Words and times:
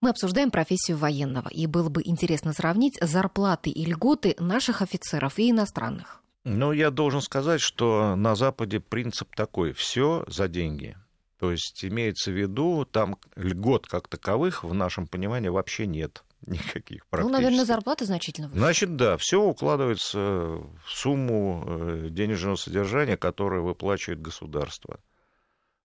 Мы 0.00 0.10
обсуждаем 0.10 0.50
профессию 0.50 0.96
военного, 0.96 1.48
и 1.48 1.66
было 1.66 1.90
бы 1.90 2.02
интересно 2.04 2.52
сравнить 2.54 2.98
зарплаты 3.02 3.68
и 3.70 3.84
льготы 3.84 4.34
наших 4.38 4.80
офицеров 4.80 5.38
и 5.38 5.50
иностранных. 5.50 6.22
Ну, 6.44 6.72
я 6.72 6.90
должен 6.90 7.20
сказать, 7.20 7.60
что 7.60 8.16
на 8.16 8.34
Западе 8.34 8.80
принцип 8.80 9.34
такой: 9.36 9.72
все 9.72 10.24
за 10.26 10.48
деньги. 10.48 10.96
То 11.38 11.50
есть 11.50 11.84
имеется 11.84 12.30
в 12.30 12.34
виду, 12.34 12.86
там 12.90 13.18
льгот 13.34 13.86
как 13.86 14.08
таковых 14.08 14.64
в 14.64 14.74
нашем 14.74 15.06
понимании 15.06 15.48
вообще 15.48 15.86
нет 15.86 16.24
никаких 16.46 17.06
практически. 17.06 17.32
Ну, 17.32 17.38
наверное, 17.38 17.64
зарплаты 17.66 18.06
значительно 18.06 18.48
выше. 18.48 18.58
Значит, 18.58 18.96
да, 18.96 19.16
все 19.18 19.42
укладывается 19.42 20.18
в 20.18 20.70
сумму 20.86 21.64
э, 21.66 22.08
денежного 22.10 22.56
содержания, 22.56 23.16
которое 23.18 23.60
выплачивает 23.60 24.22
государство. 24.22 25.00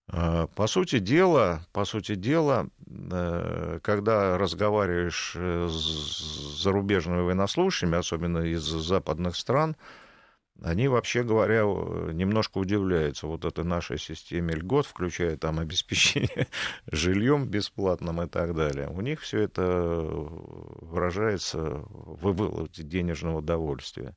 А, 0.07 0.47
по 0.47 0.67
сути 0.67 0.99
дела, 0.99 1.65
по 1.73 1.83
сути 1.83 2.15
дела, 2.15 2.67
э, 2.87 3.79
когда 3.81 4.37
разговариваешь 4.37 5.33
э, 5.35 5.67
с 5.69 6.61
зарубежными 6.61 7.21
военнослужащими, 7.21 7.97
особенно 7.97 8.39
из 8.39 8.61
западных 8.61 9.35
стран, 9.35 9.75
они, 10.61 10.87
вообще 10.87 11.23
говоря, 11.23 11.63
немножко 12.13 12.59
удивляются 12.59 13.27
вот 13.27 13.43
этой 13.43 13.65
нашей 13.65 13.97
системе 13.97 14.53
льгот, 14.53 14.85
включая 14.85 15.35
там 15.37 15.59
обеспечение 15.59 16.47
жильем 16.91 17.47
бесплатным 17.47 18.21
и 18.21 18.27
так 18.27 18.55
далее. 18.55 18.87
У 18.87 19.01
них 19.01 19.19
все 19.21 19.41
это 19.41 19.61
выражается 19.61 21.59
в 21.59 22.19
выплате 22.21 22.83
денежного 22.83 23.39
удовольствия. 23.39 24.15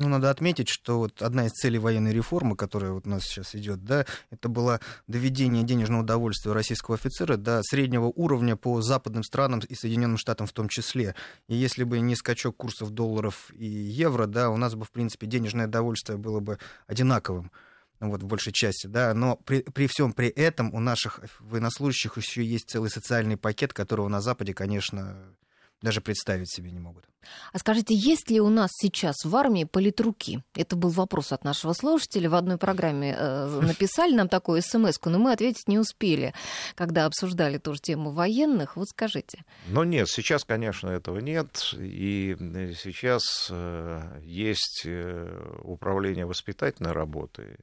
Ну, 0.00 0.08
надо 0.08 0.30
отметить, 0.30 0.70
что 0.70 0.98
вот 0.98 1.20
одна 1.20 1.44
из 1.44 1.52
целей 1.52 1.78
военной 1.78 2.14
реформы, 2.14 2.56
которая 2.56 2.92
вот 2.92 3.06
у 3.06 3.10
нас 3.10 3.22
сейчас 3.22 3.54
идет, 3.54 3.84
да, 3.84 4.06
это 4.30 4.48
было 4.48 4.80
доведение 5.06 5.62
денежного 5.62 6.00
удовольствия 6.00 6.52
российского 6.52 6.96
офицера 6.96 7.36
до 7.36 7.62
среднего 7.62 8.06
уровня 8.06 8.56
по 8.56 8.80
западным 8.80 9.22
странам 9.22 9.60
и 9.60 9.74
Соединенным 9.74 10.16
Штатам 10.16 10.46
в 10.46 10.54
том 10.54 10.70
числе. 10.70 11.14
И 11.48 11.54
если 11.54 11.84
бы 11.84 12.00
не 12.00 12.16
скачок 12.16 12.56
курсов 12.56 12.92
долларов 12.92 13.50
и 13.52 13.66
евро, 13.66 14.24
да, 14.24 14.48
у 14.48 14.56
нас 14.56 14.74
бы, 14.74 14.86
в 14.86 14.90
принципе, 14.90 15.26
денежное 15.26 15.66
удовольствие 15.66 16.16
было 16.16 16.40
бы 16.40 16.58
одинаковым 16.86 17.52
вот, 18.00 18.22
в 18.22 18.26
большей 18.26 18.54
части, 18.54 18.86
да, 18.86 19.12
но 19.12 19.36
при, 19.36 19.60
при 19.60 19.86
всем 19.86 20.14
при 20.14 20.28
этом 20.28 20.72
у 20.72 20.80
наших 20.80 21.20
военнослужащих 21.40 22.16
еще 22.16 22.42
есть 22.42 22.70
целый 22.70 22.88
социальный 22.88 23.36
пакет, 23.36 23.74
которого 23.74 24.08
на 24.08 24.22
Западе, 24.22 24.54
конечно, 24.54 25.34
даже 25.82 26.00
представить 26.00 26.50
себе 26.50 26.70
не 26.70 26.80
могут. 26.80 27.04
А 27.52 27.58
скажите, 27.58 27.94
есть 27.94 28.30
ли 28.30 28.40
у 28.40 28.48
нас 28.48 28.70
сейчас 28.72 29.24
в 29.24 29.34
армии 29.36 29.64
политруки? 29.64 30.42
Это 30.54 30.76
был 30.76 30.90
вопрос 30.90 31.32
от 31.32 31.44
нашего 31.44 31.72
слушателя. 31.72 32.30
В 32.30 32.34
одной 32.34 32.58
программе 32.58 33.14
э, 33.16 33.60
написали 33.62 34.14
нам 34.14 34.28
такую 34.28 34.62
смс 34.62 34.98
но 35.04 35.18
мы 35.18 35.32
ответить 35.32 35.68
не 35.68 35.78
успели, 35.78 36.34
когда 36.74 37.06
обсуждали 37.06 37.58
тоже 37.58 37.80
тему 37.80 38.10
военных. 38.10 38.76
Вот 38.76 38.88
скажите. 38.88 39.44
Ну 39.68 39.84
нет, 39.84 40.08
сейчас, 40.08 40.44
конечно, 40.44 40.88
этого 40.88 41.18
нет. 41.18 41.74
И 41.78 42.36
э, 42.38 42.72
сейчас 42.74 43.48
э, 43.50 44.20
есть 44.22 44.82
э, 44.84 45.58
управление 45.62 46.26
воспитательной 46.26 46.92
работой 46.92 47.58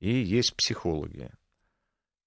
и 0.00 0.10
есть 0.10 0.54
психологи 0.56 1.30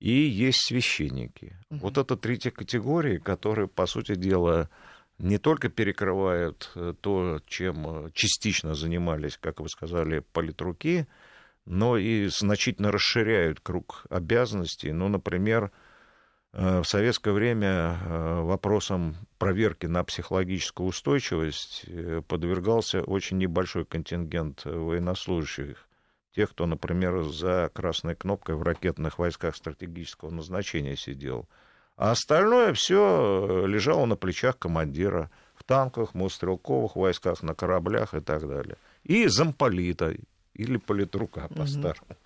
и 0.02 0.12
есть 0.12 0.66
священники. 0.66 1.56
Угу. 1.70 1.80
Вот 1.80 1.98
это 1.98 2.18
третья 2.18 2.50
категория, 2.50 3.20
которые, 3.20 3.68
по 3.68 3.86
сути 3.86 4.16
дела, 4.16 4.68
не 5.22 5.38
только 5.38 5.70
перекрывают 5.70 6.72
э, 6.76 6.94
то, 7.00 7.40
чем 7.46 8.08
э, 8.08 8.12
частично 8.14 8.74
занимались, 8.74 9.38
как 9.38 9.60
вы 9.60 9.70
сказали, 9.70 10.20
политруки, 10.34 11.08
но 11.66 11.98
и 11.98 12.26
значительно 12.26 12.92
расширяют 12.92 13.60
круг 13.60 14.06
обязанностей. 14.10 14.92
Ну, 14.92 15.10
например, 15.10 15.72
э, 16.54 16.80
в 16.80 16.86
советское 16.86 17.34
время 17.34 18.00
вопросом 18.42 19.16
проверки 19.38 19.86
на 19.86 20.04
психологическую 20.04 20.88
устойчивость 20.88 21.86
подвергался 22.28 23.04
очень 23.04 23.38
небольшой 23.38 23.86
контингент 23.86 24.66
военнослужащих. 24.66 25.88
Тех, 26.36 26.50
кто, 26.50 26.66
например, 26.66 27.24
за 27.24 27.70
красной 27.74 28.16
кнопкой 28.16 28.56
в 28.56 28.64
ракетных 28.64 29.20
войсках 29.20 29.56
стратегического 29.56 30.32
назначения 30.32 30.96
сидел– 30.96 31.48
а 31.98 32.12
остальное 32.12 32.74
все 32.74 33.66
лежало 33.68 34.06
на 34.06 34.16
плечах 34.16 34.58
командира 34.58 35.30
в 35.56 35.64
танках, 35.64 36.14
мотострелковых 36.14 36.96
войсках, 36.96 37.44
на 37.44 37.54
кораблях 37.54 38.14
и 38.14 38.20
так 38.20 38.48
далее. 38.48 38.78
И 39.04 39.28
замполита 39.28 40.14
или 40.54 40.78
политрука 40.78 41.48
по-старому. 41.50 42.08
Угу. 42.10 42.18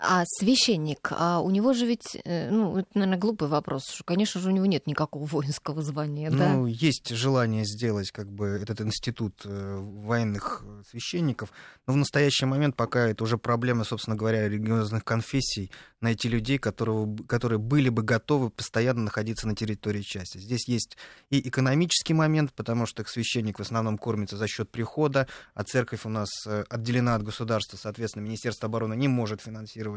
А 0.00 0.22
священник, 0.26 1.10
а 1.10 1.40
у 1.40 1.50
него 1.50 1.72
же 1.72 1.84
ведь, 1.84 2.16
э, 2.24 2.50
ну, 2.50 2.78
это, 2.78 2.88
наверное, 2.94 3.18
глупый 3.18 3.48
вопрос, 3.48 4.00
конечно 4.04 4.40
же, 4.40 4.48
у 4.48 4.52
него 4.52 4.66
нет 4.66 4.86
никакого 4.86 5.24
воинского 5.26 5.82
звания, 5.82 6.30
да? 6.30 6.52
Ну, 6.52 6.66
есть 6.66 7.08
желание 7.08 7.64
сделать, 7.64 8.12
как 8.12 8.30
бы, 8.30 8.46
этот 8.62 8.80
институт 8.80 9.42
э, 9.44 9.76
военных 9.76 10.64
священников, 10.88 11.52
но 11.88 11.94
в 11.94 11.96
настоящий 11.96 12.46
момент 12.46 12.76
пока 12.76 13.08
это 13.08 13.24
уже 13.24 13.38
проблема, 13.38 13.82
собственно 13.82 14.14
говоря, 14.14 14.48
религиозных 14.48 15.04
конфессий, 15.04 15.72
найти 16.00 16.28
людей, 16.28 16.58
которые, 16.58 17.16
которые 17.26 17.58
были 17.58 17.88
бы 17.88 18.02
готовы 18.02 18.50
постоянно 18.50 19.02
находиться 19.02 19.48
на 19.48 19.56
территории 19.56 20.02
части. 20.02 20.38
Здесь 20.38 20.68
есть 20.68 20.96
и 21.30 21.48
экономический 21.48 22.14
момент, 22.14 22.52
потому 22.52 22.86
что 22.86 23.04
священник 23.04 23.58
в 23.58 23.62
основном 23.62 23.98
кормится 23.98 24.36
за 24.36 24.46
счет 24.46 24.70
прихода, 24.70 25.26
а 25.54 25.64
церковь 25.64 26.06
у 26.06 26.08
нас 26.08 26.28
э, 26.46 26.64
отделена 26.70 27.16
от 27.16 27.24
государства, 27.24 27.76
соответственно, 27.76 28.22
Министерство 28.22 28.66
обороны 28.66 28.94
не 28.94 29.08
может 29.08 29.40
финансировать 29.40 29.87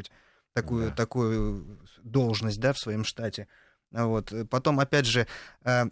такую, 0.53 0.89
да. 0.89 0.95
такую 0.95 1.79
должность 2.03 2.59
да, 2.59 2.73
в 2.73 2.77
своем 2.77 3.03
штате. 3.03 3.47
Вот. 3.91 4.33
Потом, 4.49 4.79
опять 4.79 5.05
же, 5.05 5.27
э, 5.63 5.83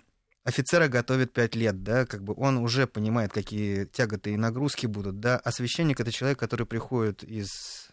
офицера 0.43 0.87
готовит 0.87 1.33
пять 1.33 1.55
лет, 1.55 1.83
да, 1.83 2.05
как 2.05 2.23
бы 2.23 2.33
он 2.35 2.57
уже 2.57 2.87
понимает, 2.87 3.31
какие 3.31 3.85
тяготы 3.85 4.33
и 4.33 4.37
нагрузки 4.37 4.85
будут, 4.85 5.19
да, 5.19 5.37
а 5.37 5.51
священник 5.51 5.99
это 5.99 6.11
человек, 6.11 6.39
который 6.39 6.65
приходит 6.65 7.23
из 7.23 7.89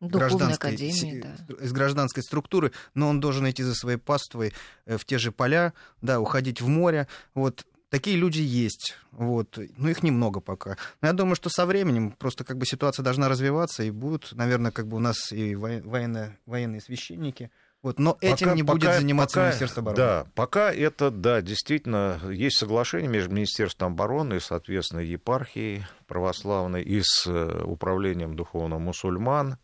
гражданской, 0.00 0.70
академии, 0.70 1.22
да. 1.22 1.64
из 1.64 1.72
гражданской 1.72 2.22
структуры, 2.22 2.72
но 2.94 3.08
он 3.08 3.20
должен 3.20 3.48
идти 3.48 3.62
за 3.62 3.74
своей 3.74 3.98
паствой 3.98 4.52
э, 4.86 4.96
в 4.96 5.04
те 5.04 5.18
же 5.18 5.32
поля, 5.32 5.72
да, 6.00 6.20
уходить 6.20 6.60
в 6.60 6.68
море. 6.68 7.08
Вот 7.34 7.66
такие 7.94 8.16
люди 8.16 8.40
есть, 8.40 8.96
вот, 9.12 9.58
но 9.76 9.88
их 9.88 10.02
немного 10.02 10.40
пока. 10.40 10.76
Но 11.00 11.08
я 11.08 11.14
думаю, 11.14 11.36
что 11.36 11.48
со 11.48 11.66
временем 11.66 12.12
просто 12.12 12.44
как 12.44 12.58
бы 12.58 12.66
ситуация 12.66 13.02
должна 13.02 13.28
развиваться, 13.28 13.82
и 13.82 13.90
будут, 13.90 14.32
наверное, 14.32 14.70
как 14.70 14.86
бы 14.86 14.96
у 14.96 15.00
нас 15.00 15.32
и 15.32 15.54
военно, 15.54 16.36
военные 16.46 16.80
священники, 16.80 17.50
вот, 17.82 17.98
но 17.98 18.14
пока, 18.14 18.26
этим 18.26 18.54
не 18.54 18.62
пока, 18.62 18.78
будет 18.78 18.94
заниматься 18.96 19.36
пока, 19.36 19.46
Министерство 19.46 19.80
обороны. 19.82 19.96
Да, 19.96 20.26
пока 20.34 20.72
это, 20.72 21.10
да, 21.10 21.42
действительно, 21.42 22.18
есть 22.30 22.56
соглашение 22.56 23.08
между 23.08 23.34
Министерством 23.34 23.92
обороны 23.92 24.36
и, 24.36 24.40
соответственно, 24.40 25.00
епархией 25.00 25.86
православной 26.06 26.82
и 26.82 27.00
с 27.02 27.26
э, 27.26 27.62
управлением 27.64 28.36
духовным 28.36 28.82
мусульман 28.82 29.58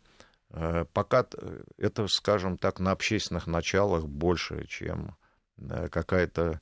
Э, 0.53 0.85
пока 0.93 1.25
это, 1.77 2.07
скажем 2.07 2.57
так, 2.57 2.79
на 2.79 2.91
общественных 2.91 3.47
началах 3.47 4.05
больше, 4.05 4.65
чем 4.67 5.15
э, 5.57 5.87
какая-то 5.89 6.59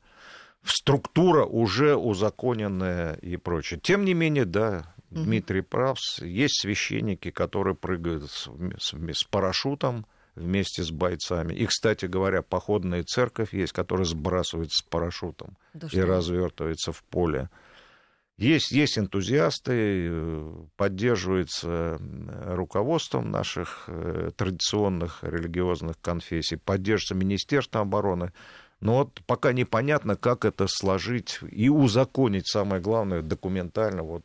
структура 0.64 1.46
уже 1.46 1.96
узаконенная 1.96 3.14
и 3.16 3.38
прочее. 3.38 3.80
Тем 3.82 4.06
не 4.06 4.14
менее, 4.14 4.46
да, 4.46 4.94
Дмитрий 5.10 5.62
прав, 5.62 5.98
есть 6.20 6.62
священники, 6.62 7.32
которые 7.32 7.76
прыгают 7.76 8.30
с, 8.30 8.50
с, 8.78 8.94
с 8.94 9.24
парашютом 9.24 10.06
вместе 10.36 10.84
с 10.84 10.92
бойцами. 10.92 11.54
И, 11.54 11.66
кстати 11.66 12.06
говоря, 12.06 12.42
походная 12.42 13.04
церковь 13.04 13.54
есть, 13.54 13.74
которая 13.74 14.06
сбрасывается 14.06 14.80
с 14.80 14.82
парашютом 14.84 15.58
да 15.74 15.88
и 15.92 16.00
развертывается 16.00 16.92
в 16.92 17.04
поле. 17.04 17.50
Есть, 18.38 18.72
есть 18.72 18.98
энтузиасты, 18.98 20.08
э, 20.10 20.54
поддерживается 20.78 22.00
руководством 22.46 23.32
наших 23.32 23.86
э, 23.88 24.32
традиционных 24.38 25.24
религиозных 25.24 26.00
конфессий, 26.00 26.56
поддерживается 26.56 27.16
Министерством 27.16 27.82
обороны. 27.82 28.32
Но 28.80 29.00
вот 29.00 29.22
пока 29.26 29.54
непонятно, 29.54 30.16
как 30.16 30.46
это 30.46 30.68
сложить 30.68 31.40
и 31.50 31.70
узаконить, 31.70 32.48
самое 32.48 32.82
главное, 32.82 33.22
документально, 33.22 34.04
вот 34.04 34.24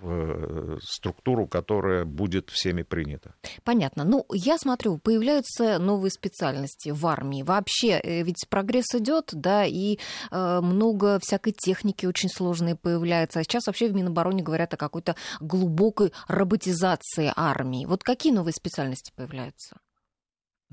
в 0.00 0.08
э, 0.08 0.78
структуру, 0.82 1.46
которая 1.46 2.04
будет 2.04 2.50
всеми 2.50 2.82
принята. 2.82 3.34
Понятно. 3.64 4.04
Ну, 4.04 4.26
я 4.32 4.58
смотрю, 4.58 4.98
появляются 4.98 5.78
новые 5.78 6.10
специальности 6.10 6.90
в 6.90 7.06
армии. 7.06 7.42
Вообще, 7.42 8.00
э, 8.02 8.22
ведь 8.22 8.46
прогресс 8.48 8.94
идет, 8.94 9.30
да, 9.32 9.64
и 9.64 9.98
э, 10.30 10.60
много 10.60 11.18
всякой 11.20 11.52
техники 11.52 12.06
очень 12.06 12.28
сложной 12.28 12.76
появляется. 12.76 13.40
А 13.40 13.42
сейчас 13.42 13.66
вообще 13.66 13.88
в 13.88 13.94
Минобороне 13.94 14.42
говорят 14.42 14.74
о 14.74 14.76
какой-то 14.76 15.16
глубокой 15.40 16.12
роботизации 16.28 17.32
армии. 17.34 17.86
Вот 17.86 18.02
какие 18.02 18.32
новые 18.32 18.52
специальности 18.52 19.12
появляются? 19.14 19.78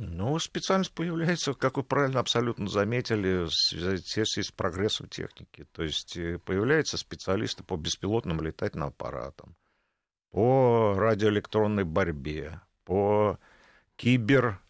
Ну, 0.01 0.40
специальность 0.40 0.94
появляется, 0.94 1.54
как 1.54 1.75
вы 1.75 1.84
правильно 1.84 2.22
абсолютно 2.22 2.69
заметили, 2.69 3.44
в 3.44 3.51
связи 3.51 4.44
с 4.44 4.50
прогрессом 4.50 5.10
техники. 5.10 5.68
То 5.74 5.84
есть 5.84 6.16
э, 6.16 6.40
появляются 6.40 6.96
специалисты 6.96 7.66
по 7.66 7.75
беспилотным 7.75 8.40
летательным 8.40 8.88
аппаратам, 8.88 9.57
по 10.31 10.94
радиоэлектронной 10.96 11.84
борьбе, 11.84 12.62
по 12.86 13.38
кибер 13.98 14.62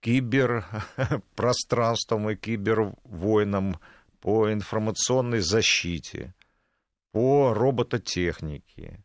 киберпространством 0.00 2.30
и 2.30 2.36
кибервойнам, 2.36 3.78
по 4.22 4.50
информационной 4.50 5.40
защите, 5.40 6.34
по 7.10 7.52
робототехнике. 7.52 9.04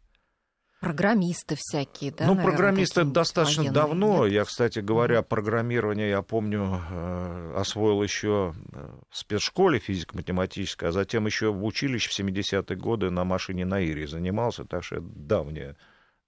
Программисты 0.80 1.56
всякие, 1.58 2.12
да? 2.12 2.28
Ну, 2.28 2.36
наверное, 2.36 2.56
программисты 2.56 3.04
достаточно 3.04 3.64
военные, 3.64 3.82
давно. 3.82 4.26
Нет? 4.26 4.34
Я, 4.34 4.46
кстати 4.46 4.80
говоря, 4.80 5.24
программирование, 5.24 6.10
я 6.10 6.22
помню, 6.22 6.82
э, 6.90 7.54
освоил 7.56 8.04
еще 8.04 8.54
э, 8.74 8.90
в 9.10 9.18
спецшколе 9.18 9.80
физико-математической, 9.80 10.90
а 10.90 10.92
затем 10.92 11.26
еще 11.26 11.52
в 11.52 11.66
училище 11.66 12.10
в 12.10 12.20
70-е 12.20 12.78
годы 12.78 13.10
на 13.10 13.24
машине 13.24 13.66
на 13.66 13.80
Ире 13.80 14.08
занимался, 14.08 14.66
так 14.66 14.84
что 14.84 14.98
это 14.98 15.06
давняя 15.06 15.76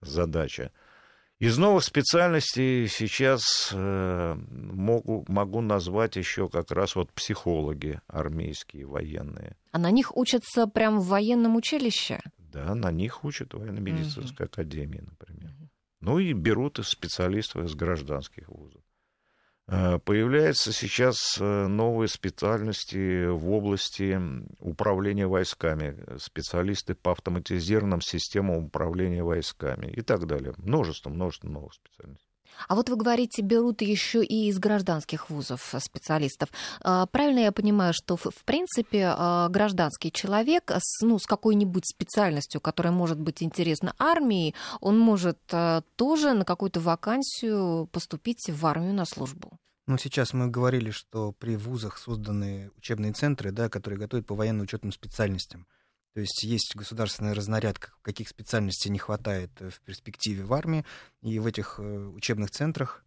задача. 0.02 0.72
Из 1.40 1.58
новых 1.58 1.86
специальностей 1.86 2.88
сейчас 2.88 3.70
э, 3.72 4.36
могу, 4.50 5.24
могу 5.30 5.62
назвать 5.62 6.18
еще 6.18 6.50
как 6.50 6.72
раз 6.72 6.96
вот 6.96 7.14
психологи 7.14 8.02
армейские, 8.08 8.86
военные. 8.86 9.56
А 9.72 9.78
на 9.78 9.90
них 9.90 10.18
учатся 10.18 10.68
прямо 10.68 11.00
в 11.00 11.08
военном 11.08 11.56
училище? 11.56 12.20
Да, 12.52 12.74
на 12.76 12.92
них 12.92 13.24
учат 13.24 13.54
военно-медицинской 13.54 14.46
uh-huh. 14.46 14.50
академии, 14.50 15.02
например. 15.02 15.54
Ну 16.02 16.20
и 16.20 16.34
берут 16.34 16.80
из 16.80 16.88
специалистов 16.88 17.66
из 17.66 17.76
гражданских 17.76 18.48
вузов. 18.50 18.82
Э, 19.68 20.00
появляются 20.00 20.72
сейчас 20.72 21.38
э, 21.40 21.68
новые 21.68 22.08
специальности 22.08 23.28
в 23.28 23.52
области 23.52 24.20
управления 24.60 25.28
войсками, 25.28 25.96
специалисты 26.18 26.96
по 26.96 27.12
автоматизированным 27.12 28.02
системам 28.02 28.66
управления 28.66 29.24
войсками 29.24 29.88
и 29.88 30.02
так 30.02 30.26
далее. 30.26 30.54
Множество, 30.58 31.10
множество 31.10 31.50
новых 31.50 31.74
специальностей. 31.74 32.29
А 32.68 32.76
вот 32.76 32.90
вы 32.90 32.96
говорите, 32.96 33.42
берут 33.42 33.82
еще 33.82 34.24
и 34.24 34.48
из 34.50 34.60
гражданских 34.60 35.30
вузов 35.30 35.74
специалистов. 35.80 36.50
А, 36.82 37.06
правильно 37.06 37.40
я 37.40 37.52
понимаю, 37.52 37.94
что 37.94 38.18
в 38.18 38.44
принципе 38.46 39.14
а, 39.16 39.50
гражданский 39.50 40.12
человек 40.12 40.72
с, 40.72 41.02
ну, 41.02 41.20
с 41.20 41.26
какой-нибудь 41.26 41.86
специальностью, 41.88 42.62
которая 42.62 42.94
может 42.94 43.20
быть 43.20 43.42
интересна 43.42 43.94
армии, 43.98 44.54
он 44.82 45.00
может 45.00 45.40
а, 45.52 45.84
тоже 45.96 46.34
на 46.34 46.46
какую-то 46.46 46.80
вакансию 46.80 47.88
поступить 47.92 48.50
в 48.50 48.66
армию 48.66 48.94
на 48.94 49.06
службу? 49.06 49.58
Ну, 49.88 49.98
сейчас 49.98 50.34
мы 50.34 50.48
говорили, 50.48 50.92
что 50.92 51.32
при 51.32 51.56
вузах 51.56 51.98
созданы 51.98 52.70
учебные 52.78 53.12
центры, 53.12 53.52
да, 53.52 53.70
которые 53.70 54.00
готовят 54.00 54.28
по 54.28 54.36
военно-учетным 54.36 54.92
специальностям. 54.92 55.66
То 56.20 56.24
есть 56.24 56.44
есть 56.44 56.76
государственная 56.76 57.34
разнарядка, 57.34 57.94
каких 58.02 58.28
специальностей 58.28 58.92
не 58.92 59.00
хватает 59.00 59.52
э, 59.62 59.70
в 59.70 59.80
перспективе 59.80 60.44
в 60.44 60.54
армии, 60.54 60.84
и 61.22 61.40
в 61.40 61.46
этих 61.46 61.80
э, 61.80 61.82
учебных 61.82 62.52
центрах 62.52 63.06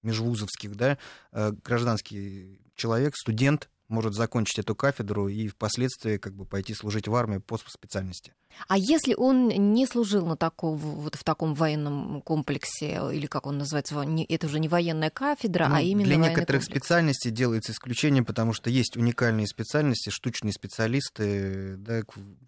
межвузовских, 0.00 0.74
да, 0.74 0.96
э, 1.32 1.52
гражданский 1.62 2.58
человек, 2.74 3.16
студент 3.16 3.68
может 3.88 4.14
закончить 4.14 4.58
эту 4.58 4.74
кафедру 4.74 5.28
и 5.28 5.48
впоследствии 5.48 6.16
как 6.16 6.34
бы 6.34 6.44
пойти 6.44 6.74
служить 6.74 7.08
в 7.08 7.14
армию 7.14 7.40
по 7.40 7.58
специальности. 7.58 8.32
А 8.68 8.78
если 8.78 9.14
он 9.14 9.48
не 9.48 9.86
служил 9.86 10.26
на 10.26 10.36
таком, 10.36 10.76
вот 10.76 11.16
в 11.16 11.24
таком 11.24 11.54
военном 11.54 12.22
комплексе, 12.22 13.00
или 13.12 13.26
как 13.26 13.46
он 13.46 13.58
называется, 13.58 13.96
это 14.28 14.46
уже 14.46 14.60
не 14.60 14.68
военная 14.68 15.10
кафедра, 15.10 15.68
ну, 15.68 15.74
а 15.74 15.80
именно 15.80 16.04
Для 16.04 16.16
некоторых 16.16 16.62
комплекс. 16.62 16.66
специальностей 16.66 17.30
делается 17.30 17.72
исключение, 17.72 18.22
потому 18.22 18.52
что 18.52 18.70
есть 18.70 18.96
уникальные 18.96 19.46
специальности, 19.46 20.10
штучные 20.10 20.52
специалисты, 20.52 21.76
да, 21.78 22.02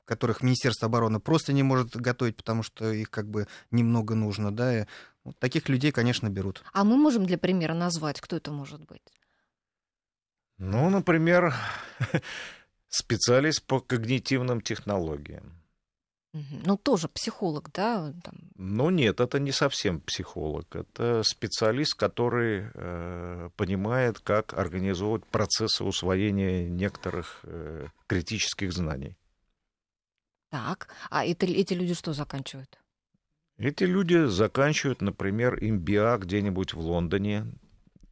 которых 0.04 0.42
Министерство 0.42 0.86
обороны 0.86 1.20
просто 1.20 1.52
не 1.52 1.62
может 1.62 1.96
готовить, 1.96 2.36
потому 2.36 2.62
что 2.62 2.92
их 2.92 3.10
как 3.10 3.28
бы 3.28 3.46
немного 3.70 4.14
нужно. 4.14 4.54
Да, 4.54 4.82
и 4.82 4.86
вот 5.24 5.36
таких 5.38 5.68
людей, 5.68 5.90
конечно, 5.90 6.28
берут. 6.28 6.62
А 6.72 6.84
мы 6.84 6.96
можем 6.96 7.26
для 7.26 7.36
примера 7.36 7.74
назвать, 7.74 8.20
кто 8.20 8.36
это 8.36 8.52
может 8.52 8.86
быть? 8.86 9.02
Ну, 10.58 10.90
например, 10.90 11.54
специалист 12.88 13.62
по 13.66 13.80
когнитивным 13.80 14.60
технологиям. 14.60 15.52
Ну, 16.64 16.76
тоже 16.76 17.08
психолог, 17.08 17.70
да? 17.72 18.12
Там... 18.22 18.34
Ну, 18.56 18.90
нет, 18.90 19.20
это 19.20 19.38
не 19.38 19.52
совсем 19.52 20.00
психолог. 20.00 20.76
Это 20.76 21.22
специалист, 21.22 21.94
который 21.94 22.70
э, 22.74 23.50
понимает, 23.56 24.20
как 24.20 24.52
организовывать 24.52 25.24
процессы 25.24 25.82
усвоения 25.82 26.68
некоторых 26.68 27.40
э, 27.44 27.86
критических 28.06 28.72
знаний. 28.72 29.16
Так, 30.50 30.88
а 31.10 31.24
это, 31.24 31.46
эти 31.46 31.74
люди 31.74 31.94
что 31.94 32.12
заканчивают? 32.12 32.78
Эти 33.58 33.84
люди 33.84 34.26
заканчивают, 34.26 35.00
например, 35.00 35.58
MBA 35.62 36.18
где-нибудь 36.18 36.74
в 36.74 36.80
Лондоне, 36.80 37.46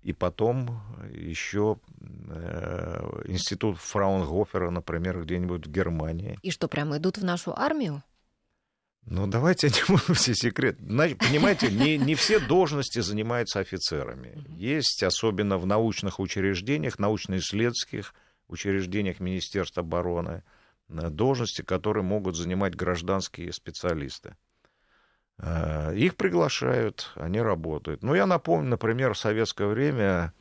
и 0.02 0.14
потом 0.14 0.80
еще 1.10 1.78
институт 3.26 3.78
Фраунгофера, 3.78 4.70
например, 4.70 5.22
где-нибудь 5.22 5.66
в 5.66 5.70
Германии. 5.70 6.38
И 6.42 6.50
что, 6.50 6.68
прямо 6.68 6.98
идут 6.98 7.18
в 7.18 7.24
нашу 7.24 7.58
армию? 7.58 8.02
Ну, 9.06 9.26
давайте 9.26 9.68
не 9.68 9.82
будем 9.88 10.14
все 10.14 10.34
секреты. 10.34 10.82
Понимаете, 10.82 11.70
не, 11.70 11.98
не 11.98 12.14
все 12.14 12.40
должности 12.40 13.00
занимаются 13.00 13.60
офицерами. 13.60 14.44
Есть, 14.56 15.02
особенно 15.02 15.58
в 15.58 15.66
научных 15.66 16.20
учреждениях, 16.20 16.98
научно-исследовательских 16.98 18.14
учреждениях 18.48 19.20
Министерства 19.20 19.82
обороны, 19.82 20.42
э, 20.88 21.08
должности, 21.10 21.62
которые 21.62 22.04
могут 22.04 22.36
занимать 22.36 22.74
гражданские 22.74 23.52
специалисты. 23.52 24.36
Э, 25.38 25.94
их 25.94 26.16
приглашают, 26.16 27.12
они 27.16 27.40
работают. 27.40 28.02
Ну, 28.02 28.14
я 28.14 28.26
напомню, 28.26 28.70
например, 28.70 29.14
в 29.14 29.18
советское 29.18 29.66
время, 29.66 30.32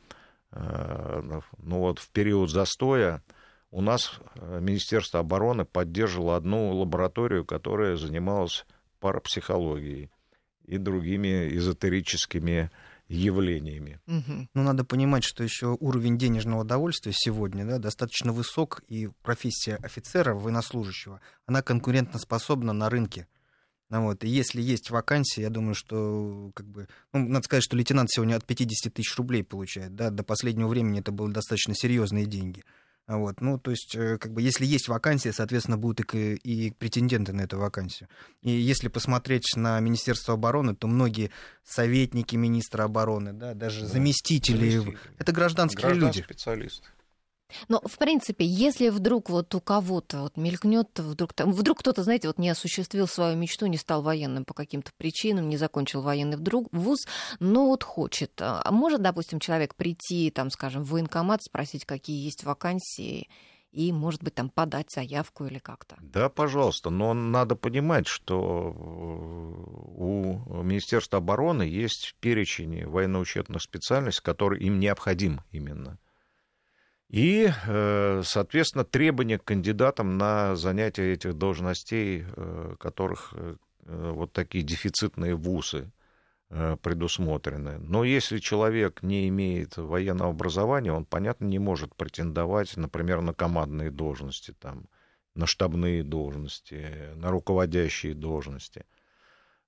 э, 1.38 1.40
ну 1.58 1.78
вот 1.78 1.98
в 1.98 2.10
период 2.10 2.50
застоя, 2.50 3.22
у 3.70 3.80
нас 3.80 4.20
э, 4.36 4.60
Министерство 4.60 5.20
обороны 5.20 5.64
поддерживало 5.64 6.36
одну 6.36 6.72
лабораторию, 6.72 7.44
которая 7.44 7.96
занималась 7.96 8.66
парапсихологией 9.00 10.10
и 10.64 10.78
другими 10.78 11.48
эзотерическими 11.56 12.70
явлениями. 13.08 14.00
Угу. 14.06 14.48
Ну, 14.54 14.62
надо 14.62 14.84
понимать, 14.84 15.24
что 15.24 15.44
еще 15.44 15.76
уровень 15.78 16.16
денежного 16.16 16.64
довольствия 16.64 17.12
сегодня 17.14 17.66
да, 17.66 17.78
достаточно 17.78 18.32
высок, 18.32 18.82
и 18.88 19.10
профессия 19.22 19.76
офицера, 19.76 20.34
военнослужащего, 20.34 21.20
она 21.46 21.62
конкурентоспособна 21.62 22.72
на 22.72 22.88
рынке. 22.88 23.26
Ну, 23.94 24.06
вот. 24.06 24.24
И 24.24 24.28
если 24.28 24.60
есть 24.60 24.90
вакансии, 24.90 25.40
я 25.40 25.50
думаю, 25.50 25.76
что, 25.76 26.50
как 26.54 26.66
бы, 26.66 26.88
ну, 27.12 27.28
надо 27.28 27.44
сказать, 27.44 27.62
что 27.62 27.76
лейтенант 27.76 28.10
сегодня 28.10 28.34
от 28.34 28.44
50 28.44 28.92
тысяч 28.92 29.16
рублей 29.16 29.44
получает, 29.44 29.94
да, 29.94 30.10
до 30.10 30.24
последнего 30.24 30.66
времени 30.66 30.98
это 30.98 31.12
были 31.12 31.32
достаточно 31.32 31.76
серьезные 31.76 32.26
деньги. 32.26 32.64
Вот, 33.06 33.40
ну, 33.40 33.56
то 33.56 33.70
есть, 33.70 33.94
э, 33.94 34.18
как 34.18 34.32
бы, 34.32 34.42
если 34.42 34.66
есть 34.66 34.88
вакансия, 34.88 35.32
соответственно, 35.32 35.78
будут 35.78 36.12
и, 36.12 36.34
и 36.34 36.72
претенденты 36.72 37.32
на 37.32 37.42
эту 37.42 37.56
вакансию. 37.56 38.08
И 38.42 38.50
если 38.50 38.88
посмотреть 38.88 39.52
на 39.54 39.78
Министерство 39.78 40.34
обороны, 40.34 40.74
то 40.74 40.88
многие 40.88 41.30
советники 41.62 42.34
министра 42.34 42.82
обороны, 42.82 43.32
да, 43.32 43.54
даже 43.54 43.82
да, 43.82 43.86
заместители, 43.86 44.70
заместители, 44.70 44.98
это 45.18 45.30
гражданские 45.30 45.82
Гражданские 45.82 46.22
люди. 46.22 46.32
специалисты. 46.32 46.88
Но, 47.68 47.80
в 47.84 47.98
принципе, 47.98 48.44
если 48.44 48.88
вдруг 48.88 49.30
вот 49.30 49.54
у 49.54 49.60
кого-то 49.60 50.22
вот 50.22 50.36
мелькнет, 50.36 50.98
вдруг, 50.98 51.32
там, 51.32 51.52
вдруг 51.52 51.80
кто-то, 51.80 52.02
знаете, 52.02 52.28
вот 52.28 52.38
не 52.38 52.48
осуществил 52.48 53.06
свою 53.06 53.36
мечту, 53.36 53.66
не 53.66 53.76
стал 53.76 54.02
военным 54.02 54.44
по 54.44 54.54
каким-то 54.54 54.90
причинам, 54.96 55.48
не 55.48 55.56
закончил 55.56 56.02
военный 56.02 56.36
вдруг, 56.36 56.68
вуз, 56.72 57.06
но 57.40 57.66
вот 57.66 57.84
хочет. 57.84 58.32
А 58.40 58.70
может, 58.70 59.02
допустим, 59.02 59.40
человек 59.40 59.74
прийти, 59.74 60.30
там, 60.30 60.50
скажем, 60.50 60.82
в 60.82 60.90
военкомат, 60.90 61.42
спросить, 61.42 61.84
какие 61.84 62.24
есть 62.24 62.44
вакансии, 62.44 63.28
и, 63.70 63.92
может 63.92 64.22
быть, 64.22 64.34
там 64.36 64.50
подать 64.50 64.92
заявку 64.94 65.46
или 65.46 65.58
как-то. 65.58 65.96
Да, 66.00 66.28
пожалуйста, 66.28 66.90
но 66.90 67.12
надо 67.12 67.56
понимать, 67.56 68.06
что 68.06 68.72
у 69.96 70.62
Министерства 70.62 71.18
обороны 71.18 71.64
есть 71.64 72.14
перечень 72.20 72.86
военно-учетных 72.86 73.60
специальностей, 73.60 74.22
который 74.22 74.60
им 74.60 74.78
необходим 74.78 75.40
именно. 75.50 75.98
И, 77.08 77.48
э, 77.66 78.22
соответственно, 78.24 78.84
требования 78.84 79.38
к 79.38 79.44
кандидатам 79.44 80.16
на 80.18 80.56
занятие 80.56 81.12
этих 81.12 81.34
должностей, 81.34 82.24
э, 82.26 82.76
которых 82.80 83.34
э, 83.36 83.56
вот 83.86 84.32
такие 84.32 84.64
дефицитные 84.64 85.34
вузы 85.34 85.90
предусмотрены. 86.82 87.78
Но 87.78 88.04
если 88.04 88.38
человек 88.38 89.02
не 89.02 89.28
имеет 89.28 89.76
военного 89.76 90.30
образования, 90.30 90.92
он, 90.92 91.04
понятно, 91.04 91.46
не 91.46 91.58
может 91.58 91.96
претендовать, 91.96 92.76
например, 92.76 93.22
на 93.22 93.34
командные 93.34 93.90
должности, 93.90 94.54
там, 94.60 94.84
на 95.34 95.46
штабные 95.46 96.04
должности, 96.04 97.12
на 97.16 97.30
руководящие 97.30 98.14
должности. 98.14 98.84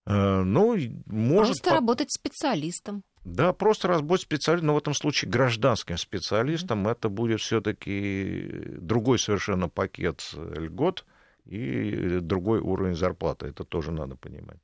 Ну, 0.07 0.77
может... 1.07 1.57
Просто 1.57 1.75
работать 1.75 2.13
специалистом. 2.13 3.03
Да, 3.27 3.53
просто 3.53 3.89
работать 3.89 4.23
специалистом, 4.23 4.69
но 4.69 4.75
в 4.75 4.79
этом 4.79 4.95
случае 4.95 5.29
гражданским 5.29 5.99
специалистом, 5.99 6.87
mm-hmm. 6.87 6.93
это 6.93 7.09
будет 7.09 7.41
все-таки 7.41 8.77
другой 8.79 9.19
совершенно 9.19 9.69
пакет 9.69 10.33
льгот 10.33 11.05
и 11.45 12.21
другой 12.21 12.61
уровень 12.61 12.95
зарплаты. 12.95 13.47
Это 13.47 13.65
тоже 13.65 13.91
надо 13.91 14.15
понимать. 14.15 14.59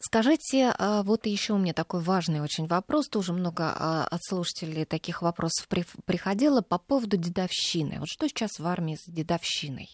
Скажите, 0.00 0.74
а, 0.78 1.02
вот 1.02 1.26
еще 1.26 1.52
у 1.52 1.58
меня 1.58 1.74
такой 1.74 2.00
важный 2.00 2.40
очень 2.40 2.66
вопрос, 2.66 3.08
тоже 3.08 3.34
много 3.34 3.74
а, 3.76 4.06
от 4.06 4.24
слушателей 4.24 4.86
таких 4.86 5.20
вопросов 5.20 5.68
приходило 5.68 6.62
по 6.62 6.78
поводу 6.78 7.18
дедовщины. 7.18 7.98
Вот 7.98 8.08
что 8.08 8.26
сейчас 8.26 8.58
в 8.58 8.66
армии 8.66 8.96
с 8.96 9.04
дедовщиной? 9.06 9.88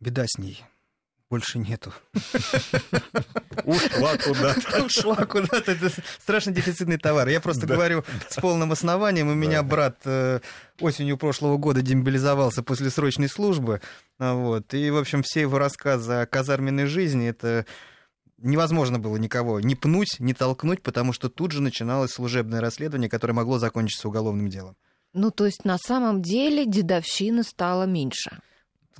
Беда 0.00 0.24
с 0.26 0.38
ней. 0.38 0.60
Больше 1.30 1.60
нету. 1.60 1.92
Ушла 3.64 4.16
куда-то. 4.16 4.84
Ушла 4.84 5.16
куда-то. 5.16 5.70
Это 5.70 5.88
страшно 6.18 6.50
дефицитный 6.50 6.98
товар. 6.98 7.28
Я 7.28 7.40
просто 7.40 7.68
да. 7.68 7.74
говорю 7.74 8.04
с 8.28 8.34
полным 8.34 8.72
основанием. 8.72 9.28
У 9.28 9.34
меня 9.34 9.62
брат 9.62 10.00
э, 10.04 10.40
осенью 10.80 11.16
прошлого 11.16 11.56
года 11.56 11.82
демобилизовался 11.82 12.64
после 12.64 12.90
срочной 12.90 13.28
службы. 13.28 13.80
Вот. 14.18 14.74
И, 14.74 14.90
в 14.90 14.96
общем, 14.96 15.22
все 15.22 15.42
его 15.42 15.58
рассказы 15.58 16.14
о 16.14 16.26
казарменной 16.26 16.86
жизни, 16.86 17.28
это 17.28 17.64
невозможно 18.38 18.98
было 18.98 19.16
никого 19.16 19.60
ни 19.60 19.74
пнуть, 19.74 20.16
ни 20.18 20.32
толкнуть, 20.32 20.82
потому 20.82 21.12
что 21.12 21.28
тут 21.28 21.52
же 21.52 21.62
начиналось 21.62 22.10
служебное 22.10 22.60
расследование, 22.60 23.08
которое 23.08 23.34
могло 23.34 23.60
закончиться 23.60 24.08
уголовным 24.08 24.48
делом. 24.48 24.76
Ну, 25.12 25.30
то 25.30 25.46
есть 25.46 25.64
на 25.64 25.78
самом 25.78 26.22
деле 26.22 26.66
дедовщина 26.66 27.44
стала 27.44 27.84
меньше. 27.84 28.40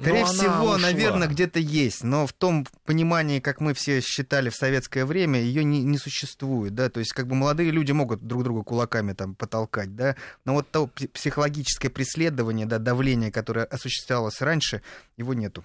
Скорее 0.01 0.25
всего, 0.25 0.65
ушла. 0.65 0.79
наверное, 0.79 1.29
где-то 1.29 1.59
есть, 1.59 2.03
но 2.05 2.27
в 2.27 2.33
том 2.33 2.67
понимании, 2.85 3.41
как 3.41 3.61
мы 3.61 3.75
все 3.75 4.01
считали 4.01 4.49
в 4.49 4.57
советское 4.57 5.05
время, 5.05 5.41
ее 5.41 5.63
не, 5.65 5.83
не 5.83 5.99
существует, 5.99 6.75
да, 6.75 6.89
то 6.89 7.01
есть 7.01 7.13
как 7.13 7.27
бы 7.27 7.35
молодые 7.35 7.71
люди 7.71 7.93
могут 7.93 8.23
друг 8.23 8.45
друга 8.45 8.63
кулаками 8.63 9.13
там 9.13 9.35
потолкать, 9.35 9.95
да, 9.95 10.17
но 10.45 10.55
вот 10.55 10.71
то 10.71 10.87
психологическое 10.87 11.91
преследование, 11.91 12.67
да, 12.67 12.79
давление, 12.79 13.31
которое 13.31 13.65
осуществлялось 13.65 14.41
раньше, 14.41 14.83
его 15.17 15.35
нету. 15.35 15.65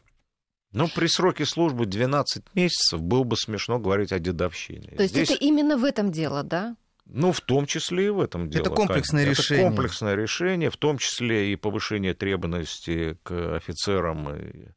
Ну, 0.72 0.90
при 0.90 1.08
сроке 1.08 1.46
службы 1.46 1.86
12 1.86 2.44
месяцев 2.54 3.02
было 3.02 3.24
бы 3.24 3.38
смешно 3.38 3.80
говорить 3.80 4.12
о 4.12 4.20
дедовщине. 4.20 4.90
То 4.90 5.04
есть 5.04 5.14
Здесь... 5.14 5.32
это 5.32 5.40
именно 5.42 5.78
в 5.78 5.86
этом 5.86 6.12
дело, 6.12 6.44
да? 6.44 6.76
Ну, 7.08 7.32
в 7.32 7.42
том 7.42 7.66
числе 7.66 8.08
и 8.08 8.10
в 8.10 8.20
этом 8.20 8.50
дело. 8.50 8.64
Это 8.64 8.72
комплексное 8.72 9.24
это 9.24 9.32
решение. 9.32 9.66
Это 9.66 9.76
комплексное 9.76 10.16
решение, 10.16 10.70
в 10.70 10.78
том 10.78 10.98
числе 10.98 11.52
и 11.54 11.56
повышение 11.56 12.14
требованности 12.14 13.18
к 13.24 13.56
офицерам 13.56 14.36
и, 14.36 14.70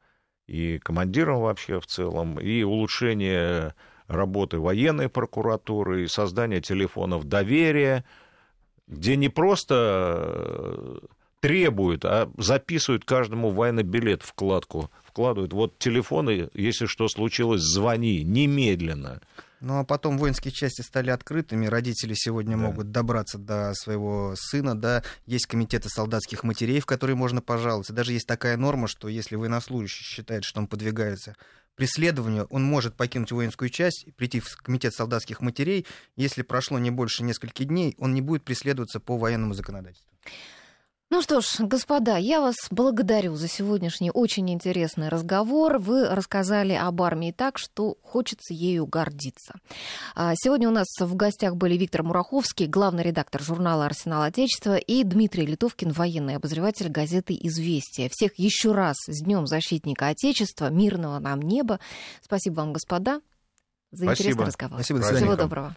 и 0.47 0.79
командирам 0.79 1.41
вообще 1.41 1.81
в 1.81 1.87
целом, 1.87 2.39
и 2.39 2.63
улучшение 2.63 3.75
работы 4.09 4.59
военной 4.59 5.09
прокуратуры, 5.09 6.05
и 6.05 6.07
создание 6.07 6.61
телефонов 6.61 7.25
доверия, 7.25 8.05
где 8.87 9.17
не 9.17 9.29
просто 9.29 11.01
требуют, 11.41 12.05
а 12.05 12.31
записывают 12.37 13.05
каждому 13.05 13.51
военный 13.51 13.85
билет 13.85 14.23
вкладку 14.23 14.91
вкладывают. 15.05 15.53
Вот 15.53 15.79
телефоны, 15.79 16.51
если 16.55 16.87
что 16.87 17.09
случилось, 17.09 17.63
звони 17.63 18.23
немедленно. 18.23 19.21
Ну 19.61 19.79
а 19.81 19.85
потом 19.85 20.19
воинские 20.19 20.53
части 20.53 20.83
стали 20.83 21.11
открытыми, 21.11 21.67
родители 21.67 22.15
сегодня 22.15 22.57
да. 22.57 22.63
могут 22.63 22.91
добраться 22.93 23.39
до 23.39 23.75
своего 23.75 24.35
сына, 24.37 24.79
да, 24.79 25.03
есть 25.27 25.47
комитеты 25.47 25.89
солдатских 25.89 26.45
матерей, 26.45 26.81
в 26.81 26.87
которые 26.87 27.17
можно 27.17 27.43
пожаловаться. 27.43 27.93
Даже 27.93 28.13
есть 28.13 28.27
такая 28.27 28.57
норма, 28.57 28.87
что 28.87 29.09
если 29.09 29.35
военнослужащий 29.35 30.05
считает, 30.05 30.45
что 30.45 30.61
он 30.61 30.69
подвигается 30.69 31.35
преследованию, 31.75 32.47
он 32.51 32.65
может 32.65 32.95
покинуть 32.95 33.33
воинскую 33.33 33.69
часть, 33.71 34.07
прийти 34.17 34.41
в 34.41 34.57
комитет 34.57 34.95
солдатских 34.95 35.41
матерей. 35.41 35.87
Если 36.17 36.43
прошло 36.43 36.79
не 36.79 36.91
больше 36.91 37.23
нескольких 37.23 37.67
дней, 37.67 37.95
он 37.99 38.15
не 38.15 38.21
будет 38.21 38.45
преследоваться 38.45 39.01
по 39.01 39.17
военному 39.17 39.55
законодательству. 39.55 40.09
Ну 41.11 41.23
что 41.23 41.41
ж, 41.41 41.61
господа, 41.61 42.19
я 42.19 42.43
вас 42.43 42.57
благодарю 42.71 43.35
за 43.35 43.49
сегодняшний 43.49 44.11
очень 44.11 44.51
интересный 44.51 45.09
разговор. 45.09 45.79
Вы 45.79 46.07
рассказали 46.07 46.75
об 46.75 47.01
армии 47.01 47.33
так, 47.33 47.57
что 47.57 47.97
хочется 48.03 48.53
ею 48.53 48.87
гордиться. 48.87 49.55
А, 50.15 50.35
сегодня 50.37 50.69
у 50.69 50.71
нас 50.71 50.87
в 51.01 51.17
гостях 51.17 51.57
были 51.57 51.79
Виктор 51.79 52.03
Мураховский, 52.03 52.67
главный 52.67 53.05
редактор 53.05 53.43
журнала 53.43 53.87
«Арсенал 53.87 54.23
Отечества» 54.23 54.77
и 54.77 55.03
Дмитрий 55.03 55.47
Литовкин, 55.47 55.93
военный 55.93 56.37
обозреватель 56.37 56.91
газеты 56.91 57.35
«Известия». 57.41 58.11
Всех 58.13 58.39
еще 58.39 58.73
раз 58.73 58.97
с 59.07 59.23
Днем 59.23 59.47
защитника 59.47 60.09
Отечества, 60.09 60.69
мирного 60.69 61.19
нам 61.21 61.41
неба. 61.41 61.81
Спасибо 62.21 62.57
вам, 62.57 62.75
господа, 62.75 63.23
за 63.93 64.05
Спасибо. 64.05 64.13
интересный 64.13 64.45
разговор. 64.45 64.79
Спасибо, 64.81 64.99
до 64.99 65.07
свидания. 65.07 65.25
Всего 65.25 65.37
доброго. 65.37 65.75